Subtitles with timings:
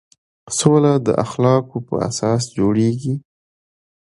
[0.57, 3.13] سوله د اخلاقو په اساس جوړېږي.